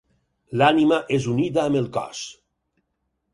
L'ànima 0.61 0.97
és 1.17 1.27
unida 1.33 1.61
amb 1.65 1.79
el 1.83 1.91
cos. 1.99 2.23